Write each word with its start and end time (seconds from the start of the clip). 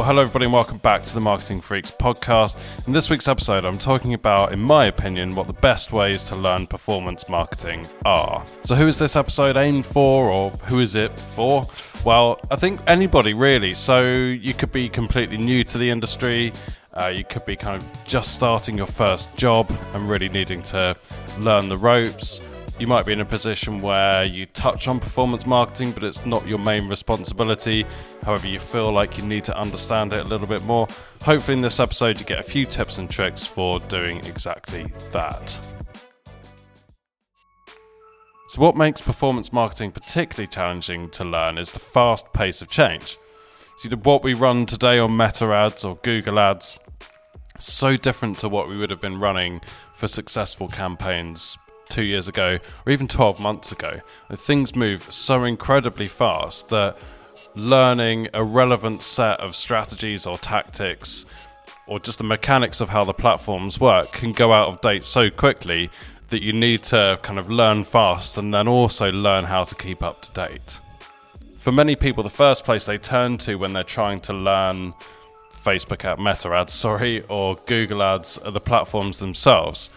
Well, 0.00 0.06
hello, 0.06 0.22
everybody, 0.22 0.46
and 0.46 0.54
welcome 0.54 0.78
back 0.78 1.02
to 1.02 1.12
the 1.12 1.20
Marketing 1.20 1.60
Freaks 1.60 1.90
podcast. 1.90 2.56
In 2.86 2.94
this 2.94 3.10
week's 3.10 3.28
episode, 3.28 3.66
I'm 3.66 3.76
talking 3.76 4.14
about, 4.14 4.50
in 4.50 4.58
my 4.58 4.86
opinion, 4.86 5.34
what 5.34 5.46
the 5.46 5.52
best 5.52 5.92
ways 5.92 6.26
to 6.30 6.36
learn 6.36 6.66
performance 6.66 7.28
marketing 7.28 7.86
are. 8.06 8.42
So, 8.64 8.74
who 8.76 8.88
is 8.88 8.98
this 8.98 9.14
episode 9.14 9.58
aimed 9.58 9.84
for, 9.84 10.30
or 10.30 10.52
who 10.52 10.80
is 10.80 10.94
it 10.94 11.10
for? 11.10 11.66
Well, 12.02 12.40
I 12.50 12.56
think 12.56 12.80
anybody 12.86 13.34
really. 13.34 13.74
So, 13.74 14.00
you 14.00 14.54
could 14.54 14.72
be 14.72 14.88
completely 14.88 15.36
new 15.36 15.64
to 15.64 15.76
the 15.76 15.90
industry, 15.90 16.54
uh, 16.94 17.12
you 17.14 17.22
could 17.22 17.44
be 17.44 17.54
kind 17.54 17.76
of 17.76 18.04
just 18.06 18.34
starting 18.34 18.78
your 18.78 18.86
first 18.86 19.36
job 19.36 19.70
and 19.92 20.08
really 20.08 20.30
needing 20.30 20.62
to 20.62 20.96
learn 21.38 21.68
the 21.68 21.76
ropes 21.76 22.40
you 22.80 22.86
might 22.86 23.04
be 23.04 23.12
in 23.12 23.20
a 23.20 23.26
position 23.26 23.80
where 23.82 24.24
you 24.24 24.46
touch 24.46 24.88
on 24.88 24.98
performance 24.98 25.46
marketing, 25.46 25.92
but 25.92 26.02
it's 26.02 26.24
not 26.24 26.48
your 26.48 26.58
main 26.58 26.88
responsibility. 26.88 27.84
However, 28.24 28.48
you 28.48 28.58
feel 28.58 28.90
like 28.90 29.18
you 29.18 29.24
need 29.24 29.44
to 29.44 29.58
understand 29.58 30.14
it 30.14 30.20
a 30.20 30.28
little 30.28 30.46
bit 30.46 30.64
more. 30.64 30.88
Hopefully, 31.22 31.58
in 31.58 31.62
this 31.62 31.78
episode, 31.78 32.18
you 32.18 32.24
get 32.24 32.40
a 32.40 32.42
few 32.42 32.64
tips 32.64 32.96
and 32.96 33.10
tricks 33.10 33.44
for 33.44 33.80
doing 33.80 34.24
exactly 34.24 34.84
that. 35.12 35.60
So, 38.48 38.62
what 38.62 38.76
makes 38.76 39.02
performance 39.02 39.52
marketing 39.52 39.92
particularly 39.92 40.46
challenging 40.46 41.10
to 41.10 41.24
learn 41.24 41.58
is 41.58 41.72
the 41.72 41.78
fast 41.78 42.32
pace 42.32 42.62
of 42.62 42.68
change. 42.68 43.18
See, 43.76 43.90
what 43.90 44.24
we 44.24 44.32
run 44.32 44.64
today 44.64 44.98
on 44.98 45.16
Meta 45.16 45.44
ads 45.52 45.84
or 45.84 45.96
Google 45.96 46.38
ads 46.38 46.80
so 47.58 47.98
different 47.98 48.38
to 48.38 48.48
what 48.48 48.70
we 48.70 48.78
would 48.78 48.90
have 48.90 49.02
been 49.02 49.20
running 49.20 49.60
for 49.92 50.08
successful 50.08 50.68
campaigns 50.68 51.58
two 51.90 52.04
years 52.04 52.28
ago 52.28 52.58
or 52.86 52.92
even 52.92 53.08
12 53.08 53.40
months 53.40 53.72
ago. 53.72 54.00
Things 54.32 54.74
move 54.74 55.12
so 55.12 55.44
incredibly 55.44 56.08
fast 56.08 56.68
that 56.70 56.96
learning 57.54 58.28
a 58.32 58.44
relevant 58.44 59.02
set 59.02 59.40
of 59.40 59.56
strategies 59.56 60.26
or 60.26 60.38
tactics 60.38 61.26
or 61.86 61.98
just 61.98 62.18
the 62.18 62.24
mechanics 62.24 62.80
of 62.80 62.88
how 62.88 63.04
the 63.04 63.12
platforms 63.12 63.80
work 63.80 64.12
can 64.12 64.32
go 64.32 64.52
out 64.52 64.68
of 64.68 64.80
date 64.80 65.02
so 65.02 65.28
quickly 65.28 65.90
that 66.28 66.42
you 66.42 66.52
need 66.52 66.82
to 66.84 67.18
kind 67.22 67.38
of 67.38 67.50
learn 67.50 67.82
fast 67.82 68.38
and 68.38 68.54
then 68.54 68.68
also 68.68 69.10
learn 69.10 69.44
how 69.44 69.64
to 69.64 69.74
keep 69.74 70.02
up 70.02 70.22
to 70.22 70.32
date. 70.32 70.80
For 71.56 71.72
many 71.72 71.96
people, 71.96 72.22
the 72.22 72.30
first 72.30 72.64
place 72.64 72.86
they 72.86 72.96
turn 72.96 73.36
to 73.38 73.56
when 73.56 73.72
they're 73.72 73.82
trying 73.82 74.20
to 74.20 74.32
learn 74.32 74.94
Facebook 75.52 76.04
ad, 76.04 76.18
Meta 76.18 76.48
ads, 76.50 76.72
sorry, 76.86 77.22
or 77.28 77.56
Google 77.66 78.02
ads 78.02 78.38
are 78.38 78.50
the 78.50 78.60
platforms 78.60 79.18
themselves. 79.18 79.90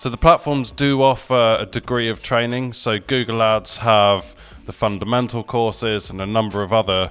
So 0.00 0.08
the 0.08 0.16
platforms 0.16 0.72
do 0.72 1.02
offer 1.02 1.58
a 1.60 1.66
degree 1.66 2.08
of 2.08 2.22
training. 2.22 2.72
So 2.72 2.98
Google 2.98 3.42
Ads 3.42 3.76
have 3.76 4.34
the 4.64 4.72
fundamental 4.72 5.44
courses 5.44 6.08
and 6.08 6.22
a 6.22 6.26
number 6.26 6.62
of 6.62 6.72
other 6.72 7.10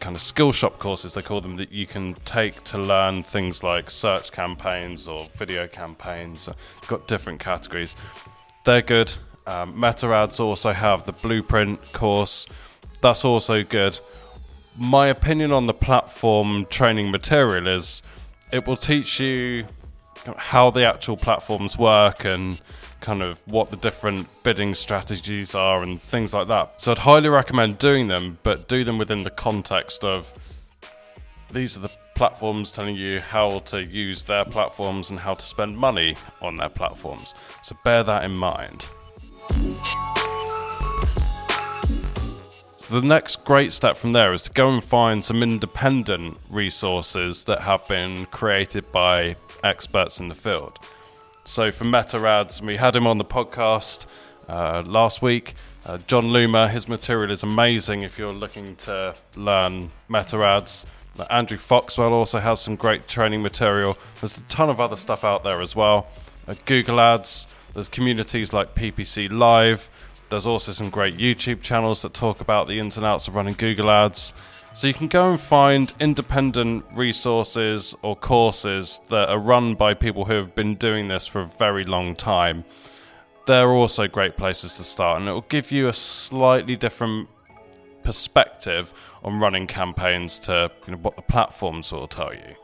kind 0.00 0.16
of 0.16 0.22
Skillshop 0.22 0.78
courses 0.78 1.12
they 1.12 1.20
call 1.20 1.42
them 1.42 1.58
that 1.58 1.72
you 1.72 1.86
can 1.86 2.14
take 2.24 2.64
to 2.64 2.78
learn 2.78 3.22
things 3.22 3.62
like 3.62 3.90
search 3.90 4.32
campaigns 4.32 5.06
or 5.06 5.26
video 5.34 5.66
campaigns. 5.68 6.46
They've 6.46 6.88
got 6.88 7.06
different 7.06 7.38
categories. 7.38 7.94
They're 8.64 8.80
good. 8.80 9.14
Um, 9.46 9.78
Meta 9.78 10.06
Ads 10.06 10.40
also 10.40 10.72
have 10.72 11.04
the 11.04 11.12
Blueprint 11.12 11.92
course. 11.92 12.46
That's 13.02 13.26
also 13.26 13.62
good. 13.62 14.00
My 14.78 15.08
opinion 15.08 15.52
on 15.52 15.66
the 15.66 15.74
platform 15.74 16.64
training 16.70 17.10
material 17.10 17.66
is 17.66 18.02
it 18.50 18.66
will 18.66 18.78
teach 18.78 19.20
you 19.20 19.66
how 20.36 20.70
the 20.70 20.84
actual 20.84 21.16
platforms 21.16 21.76
work 21.76 22.24
and 22.24 22.60
kind 23.00 23.22
of 23.22 23.40
what 23.46 23.70
the 23.70 23.76
different 23.76 24.28
bidding 24.44 24.74
strategies 24.74 25.54
are 25.54 25.82
and 25.82 26.00
things 26.00 26.32
like 26.32 26.48
that. 26.48 26.80
So 26.80 26.92
I'd 26.92 26.98
highly 26.98 27.28
recommend 27.28 27.78
doing 27.78 28.06
them, 28.06 28.38
but 28.42 28.68
do 28.68 28.84
them 28.84 28.98
within 28.98 29.24
the 29.24 29.30
context 29.30 30.04
of 30.04 30.32
these 31.50 31.76
are 31.76 31.80
the 31.80 31.90
platforms 32.14 32.72
telling 32.72 32.96
you 32.96 33.20
how 33.20 33.58
to 33.60 33.82
use 33.82 34.24
their 34.24 34.44
platforms 34.44 35.10
and 35.10 35.18
how 35.18 35.34
to 35.34 35.44
spend 35.44 35.76
money 35.76 36.16
on 36.40 36.56
their 36.56 36.68
platforms. 36.68 37.34
So 37.62 37.76
bear 37.84 38.02
that 38.04 38.24
in 38.24 38.32
mind. 38.32 38.86
So 42.78 43.00
the 43.00 43.06
next 43.06 43.44
great 43.44 43.72
step 43.72 43.96
from 43.96 44.12
there 44.12 44.32
is 44.32 44.44
to 44.44 44.52
go 44.52 44.70
and 44.70 44.82
find 44.82 45.24
some 45.24 45.42
independent 45.42 46.38
resources 46.48 47.44
that 47.44 47.62
have 47.62 47.86
been 47.88 48.26
created 48.26 48.90
by 48.92 49.36
experts 49.62 50.20
in 50.20 50.28
the 50.28 50.34
field. 50.34 50.78
So 51.44 51.72
for 51.72 51.84
Meta 51.84 52.18
Ads, 52.18 52.62
we 52.62 52.76
had 52.76 52.94
him 52.94 53.06
on 53.06 53.18
the 53.18 53.24
podcast 53.24 54.06
uh, 54.48 54.82
last 54.86 55.22
week. 55.22 55.54
Uh, 55.84 55.98
Jon 56.06 56.26
Loomer, 56.26 56.70
his 56.70 56.88
material 56.88 57.30
is 57.30 57.42
amazing 57.42 58.02
if 58.02 58.18
you're 58.18 58.32
looking 58.32 58.76
to 58.76 59.14
learn 59.36 59.90
Meta 60.08 60.36
Ads. 60.38 60.86
Uh, 61.18 61.24
Andrew 61.30 61.58
Foxwell 61.58 62.12
also 62.14 62.38
has 62.38 62.60
some 62.60 62.76
great 62.76 63.08
training 63.08 63.42
material. 63.42 63.98
There's 64.20 64.38
a 64.38 64.42
ton 64.42 64.70
of 64.70 64.80
other 64.80 64.96
stuff 64.96 65.24
out 65.24 65.42
there 65.42 65.60
as 65.60 65.74
well. 65.74 66.06
Uh, 66.46 66.54
Google 66.64 67.00
Ads, 67.00 67.48
there's 67.72 67.88
communities 67.88 68.52
like 68.52 68.74
PPC 68.74 69.30
Live. 69.30 69.90
There's 70.32 70.46
also 70.46 70.72
some 70.72 70.88
great 70.88 71.16
YouTube 71.16 71.60
channels 71.60 72.00
that 72.00 72.14
talk 72.14 72.40
about 72.40 72.66
the 72.66 72.78
ins 72.78 72.96
and 72.96 73.04
outs 73.04 73.28
of 73.28 73.34
running 73.34 73.52
Google 73.52 73.90
Ads. 73.90 74.32
So 74.72 74.86
you 74.86 74.94
can 74.94 75.08
go 75.08 75.30
and 75.30 75.38
find 75.38 75.92
independent 76.00 76.86
resources 76.94 77.94
or 78.00 78.16
courses 78.16 79.02
that 79.10 79.28
are 79.28 79.38
run 79.38 79.74
by 79.74 79.92
people 79.92 80.24
who 80.24 80.32
have 80.32 80.54
been 80.54 80.76
doing 80.76 81.08
this 81.08 81.26
for 81.26 81.42
a 81.42 81.44
very 81.44 81.84
long 81.84 82.16
time. 82.16 82.64
They're 83.44 83.72
also 83.72 84.08
great 84.08 84.38
places 84.38 84.78
to 84.78 84.84
start, 84.84 85.20
and 85.20 85.28
it 85.28 85.32
will 85.32 85.42
give 85.42 85.70
you 85.70 85.88
a 85.88 85.92
slightly 85.92 86.76
different 86.76 87.28
perspective 88.02 88.94
on 89.22 89.38
running 89.38 89.66
campaigns 89.66 90.38
to 90.38 90.72
you 90.86 90.92
know, 90.92 90.98
what 91.00 91.16
the 91.16 91.22
platforms 91.22 91.92
will 91.92 92.08
tell 92.08 92.32
you. 92.32 92.56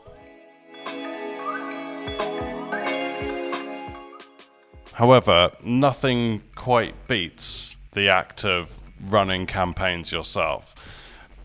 However, 4.99 5.51
nothing 5.63 6.41
quite 6.59 7.07
beats 7.07 7.77
the 7.93 8.07
act 8.07 8.45
of 8.45 8.79
running 9.07 9.47
campaigns 9.47 10.11
yourself 10.11 10.75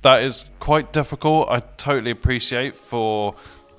that 0.04 0.22
is 0.22 0.44
quite 0.60 0.92
difficult. 0.92 1.48
I 1.48 1.60
totally 1.60 2.10
appreciate 2.10 2.76
for 2.76 3.34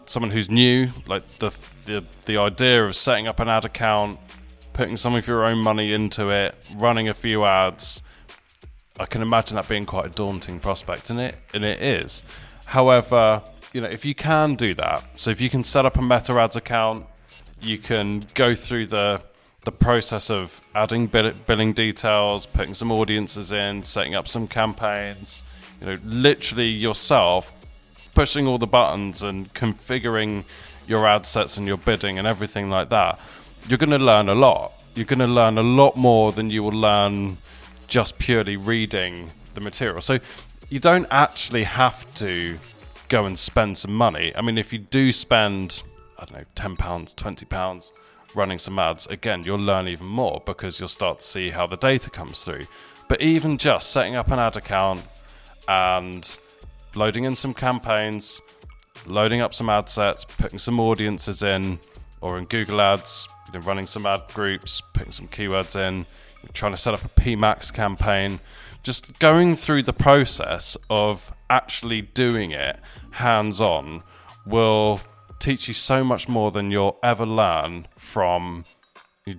someone 0.07 0.31
who's 0.31 0.49
new, 0.49 0.89
like 1.05 1.27
the, 1.37 1.51
the 1.85 2.03
the 2.25 2.37
idea 2.37 2.83
of 2.83 2.95
setting 2.95 3.27
up 3.27 3.39
an 3.39 3.47
ad 3.47 3.63
account, 3.63 4.17
putting 4.73 4.97
some 4.97 5.13
of 5.13 5.27
your 5.27 5.45
own 5.45 5.59
money 5.59 5.93
into 5.93 6.29
it, 6.29 6.55
running 6.77 7.07
a 7.07 7.13
few 7.13 7.45
ads. 7.45 8.01
I 8.99 9.05
can 9.05 9.21
imagine 9.21 9.55
that 9.55 9.67
being 9.67 9.85
quite 9.85 10.07
a 10.07 10.09
daunting 10.09 10.59
prospect, 10.59 11.11
and 11.11 11.19
it 11.19 11.35
and 11.53 11.63
it 11.63 11.79
is. 11.79 12.23
However, 12.65 13.43
you 13.71 13.81
know, 13.81 13.87
if 13.87 14.03
you 14.03 14.15
can 14.15 14.55
do 14.55 14.73
that, 14.73 15.03
so 15.19 15.29
if 15.29 15.39
you 15.39 15.51
can 15.51 15.63
set 15.63 15.85
up 15.85 15.95
a 15.95 16.01
Meta 16.01 16.33
Ads 16.33 16.55
account, 16.55 17.05
you 17.61 17.77
can 17.77 18.25
go 18.33 18.55
through 18.55 18.87
the 18.87 19.21
the 19.65 19.71
process 19.71 20.29
of 20.29 20.65
adding 20.73 21.07
billing 21.07 21.73
details, 21.73 22.45
putting 22.45 22.73
some 22.73 22.91
audiences 22.91 23.51
in, 23.51 23.83
setting 23.83 24.15
up 24.15 24.27
some 24.27 24.47
campaigns 24.47 25.43
you 25.81 25.87
know, 25.87 25.97
literally 26.05 26.67
yourself 26.67 27.53
pushing 28.13 28.47
all 28.47 28.57
the 28.57 28.67
buttons 28.67 29.21
and 29.21 29.53
configuring 29.53 30.45
your 30.87 31.05
ad 31.05 31.25
sets 31.25 31.57
and 31.57 31.67
your 31.67 31.77
bidding 31.77 32.17
and 32.17 32.27
everything 32.27 32.69
like 32.69 32.89
that, 32.89 33.19
you're 33.67 33.77
going 33.77 33.89
to 33.89 33.97
learn 33.97 34.29
a 34.29 34.35
lot. 34.35 34.71
You're 34.95 35.05
going 35.05 35.19
to 35.19 35.27
learn 35.27 35.57
a 35.57 35.63
lot 35.63 35.97
more 35.97 36.31
than 36.31 36.49
you 36.49 36.63
will 36.63 36.71
learn 36.71 37.37
just 37.87 38.17
purely 38.17 38.55
reading 38.55 39.31
the 39.53 39.61
material. 39.61 40.01
So 40.01 40.19
you 40.69 40.79
don't 40.79 41.07
actually 41.11 41.63
have 41.63 42.11
to 42.15 42.57
go 43.09 43.25
and 43.25 43.37
spend 43.37 43.77
some 43.77 43.93
money. 43.93 44.31
I 44.35 44.41
mean, 44.41 44.57
if 44.57 44.71
you 44.71 44.79
do 44.79 45.11
spend, 45.11 45.83
I 46.17 46.25
don't 46.25 46.39
know, 46.39 46.45
£10, 46.55 46.77
£20 47.15 47.91
running 48.35 48.59
some 48.59 48.77
ads, 48.77 49.07
again, 49.07 49.43
you'll 49.43 49.59
learn 49.59 49.87
even 49.87 50.07
more 50.07 50.41
because 50.45 50.79
you'll 50.79 50.89
start 50.89 51.19
to 51.19 51.25
see 51.25 51.49
how 51.49 51.67
the 51.67 51.77
data 51.77 52.09
comes 52.09 52.43
through. 52.43 52.65
But 53.07 53.21
even 53.21 53.57
just 53.57 53.91
setting 53.91 54.15
up 54.15 54.31
an 54.31 54.39
ad 54.39 54.57
account, 54.57 55.03
and 55.67 56.37
loading 56.95 57.23
in 57.23 57.35
some 57.35 57.53
campaigns, 57.53 58.41
loading 59.05 59.41
up 59.41 59.53
some 59.53 59.69
ad 59.69 59.89
sets, 59.89 60.25
putting 60.25 60.59
some 60.59 60.79
audiences 60.79 61.43
in, 61.43 61.79
or 62.21 62.37
in 62.37 62.45
Google 62.45 62.81
Ads, 62.81 63.27
you 63.47 63.59
know, 63.59 63.65
running 63.65 63.85
some 63.85 64.05
ad 64.05 64.23
groups, 64.33 64.81
putting 64.93 65.11
some 65.11 65.27
keywords 65.27 65.75
in, 65.75 66.05
trying 66.53 66.71
to 66.71 66.77
set 66.77 66.93
up 66.93 67.03
a 67.03 67.09
PMAX 67.09 67.73
campaign, 67.73 68.39
just 68.83 69.19
going 69.19 69.55
through 69.55 69.83
the 69.83 69.93
process 69.93 70.77
of 70.89 71.33
actually 71.49 72.01
doing 72.01 72.51
it 72.51 72.79
hands 73.11 73.59
on 73.59 74.03
will 74.45 75.01
teach 75.39 75.67
you 75.67 75.73
so 75.73 76.03
much 76.03 76.27
more 76.27 76.51
than 76.51 76.71
you'll 76.71 76.97
ever 77.03 77.25
learn 77.25 77.87
from 77.97 78.63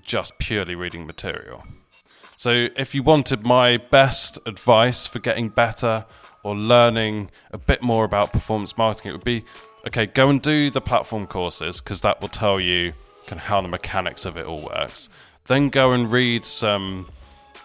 just 0.04 0.38
purely 0.38 0.74
reading 0.74 1.06
material. 1.06 1.64
So, 2.36 2.68
if 2.76 2.94
you 2.94 3.02
wanted 3.02 3.44
my 3.44 3.78
best 3.78 4.38
advice 4.46 5.06
for 5.06 5.20
getting 5.20 5.48
better 5.48 6.04
or 6.42 6.54
learning 6.54 7.30
a 7.50 7.58
bit 7.58 7.82
more 7.82 8.04
about 8.04 8.32
performance 8.32 8.76
marketing, 8.76 9.10
it 9.10 9.14
would 9.14 9.24
be 9.24 9.44
okay, 9.86 10.06
go 10.06 10.28
and 10.28 10.42
do 10.42 10.70
the 10.70 10.80
platform 10.80 11.26
courses 11.26 11.80
because 11.80 12.02
that 12.02 12.20
will 12.20 12.28
tell 12.28 12.60
you 12.60 12.92
kind 13.26 13.40
of 13.40 13.46
how 13.46 13.60
the 13.60 13.68
mechanics 13.68 14.26
of 14.26 14.36
it 14.36 14.46
all 14.46 14.62
works. 14.62 15.08
Then 15.46 15.68
go 15.68 15.92
and 15.92 16.10
read 16.10 16.44
some 16.44 17.06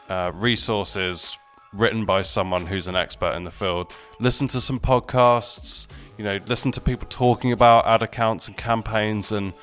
uh, 0.07 0.31
resources 0.33 1.37
written 1.73 2.05
by 2.05 2.21
someone 2.21 2.65
who's 2.65 2.87
an 2.87 2.95
expert 2.95 3.33
in 3.33 3.43
the 3.43 3.51
field. 3.51 3.91
Listen 4.19 4.47
to 4.49 4.61
some 4.61 4.79
podcasts, 4.79 5.87
you 6.17 6.23
know, 6.23 6.39
listen 6.47 6.71
to 6.73 6.81
people 6.81 7.07
talking 7.09 7.51
about 7.51 7.85
ad 7.87 8.03
accounts 8.03 8.47
and 8.47 8.57
campaigns 8.57 9.31
and 9.31 9.53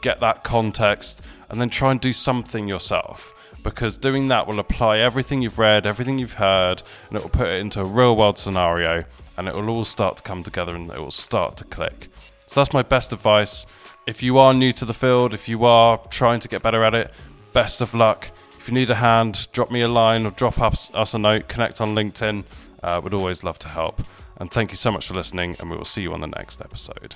get 0.00 0.20
that 0.20 0.44
context 0.44 1.22
and 1.50 1.60
then 1.60 1.68
try 1.68 1.90
and 1.90 2.00
do 2.00 2.12
something 2.12 2.68
yourself 2.68 3.32
because 3.66 3.98
doing 3.98 4.28
that 4.28 4.46
will 4.46 4.60
apply 4.60 4.98
everything 4.98 5.42
you've 5.42 5.58
read, 5.58 5.86
everything 5.86 6.20
you've 6.20 6.34
heard, 6.34 6.82
and 7.08 7.18
it 7.18 7.22
will 7.22 7.30
put 7.30 7.48
it 7.48 7.60
into 7.60 7.80
a 7.80 7.84
real 7.84 8.14
world 8.14 8.38
scenario 8.38 9.04
and 9.36 9.48
it 9.48 9.54
will 9.54 9.68
all 9.68 9.84
start 9.84 10.16
to 10.16 10.22
come 10.22 10.44
together 10.44 10.74
and 10.74 10.88
it 10.90 11.00
will 11.00 11.10
start 11.10 11.56
to 11.56 11.64
click. 11.64 12.08
So 12.46 12.60
that's 12.60 12.72
my 12.72 12.82
best 12.82 13.12
advice. 13.12 13.66
If 14.06 14.22
you 14.22 14.38
are 14.38 14.54
new 14.54 14.70
to 14.72 14.84
the 14.84 14.94
field, 14.94 15.34
if 15.34 15.48
you 15.48 15.64
are 15.64 15.98
trying 16.10 16.38
to 16.40 16.48
get 16.48 16.62
better 16.62 16.84
at 16.84 16.94
it, 16.94 17.10
best 17.52 17.80
of 17.80 17.92
luck. 17.92 18.30
If 18.66 18.72
you 18.72 18.74
need 18.74 18.90
a 18.90 18.96
hand, 18.96 19.46
drop 19.52 19.70
me 19.70 19.82
a 19.82 19.88
line 19.88 20.26
or 20.26 20.32
drop 20.32 20.60
us, 20.60 20.90
us 20.92 21.14
a 21.14 21.20
note, 21.20 21.46
connect 21.46 21.80
on 21.80 21.94
LinkedIn. 21.94 22.42
Uh, 22.82 23.00
would 23.00 23.14
always 23.14 23.44
love 23.44 23.60
to 23.60 23.68
help. 23.68 24.02
And 24.38 24.50
thank 24.50 24.72
you 24.72 24.76
so 24.76 24.90
much 24.90 25.06
for 25.06 25.14
listening, 25.14 25.54
and 25.60 25.70
we 25.70 25.76
will 25.76 25.84
see 25.84 26.02
you 26.02 26.12
on 26.12 26.20
the 26.20 26.26
next 26.26 26.60
episode. 26.60 27.14